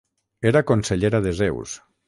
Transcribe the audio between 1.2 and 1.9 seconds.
de Zeus.